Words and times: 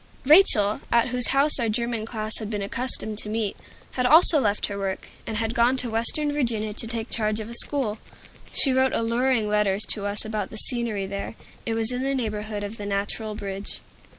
Rachel, 0.25 0.81
at 0.91 1.09
whose 1.09 1.27
house 1.27 1.59
our 1.59 1.69
German 1.69 2.07
class 2.07 2.39
had 2.39 2.49
been 2.49 2.63
accustomed 2.63 3.19
to 3.19 3.29
meet, 3.29 3.55
had 3.91 4.07
also 4.07 4.39
left 4.39 4.65
her 4.65 4.75
work, 4.79 5.09
and 5.27 5.37
had 5.37 5.53
gone 5.53 5.77
to 5.77 5.91
western 5.91 6.31
Virginia 6.31 6.73
to 6.73 6.87
take 6.87 7.11
charge 7.11 7.39
of 7.39 7.51
a 7.51 7.53
school. 7.53 7.99
She 8.51 8.73
wrote 8.73 8.93
alluring 8.93 9.47
letters 9.47 9.83
to 9.89 10.07
us 10.07 10.25
about 10.25 10.49
the 10.49 10.57
scenery 10.57 11.05
there; 11.05 11.35
it 11.67 11.75
was 11.75 11.91
in 11.91 12.01
the 12.01 12.15
neighborhood 12.15 12.63
of 12.63 12.77
the 12.77 12.85
Natural 12.87 13.35
Bridge. 13.35 13.81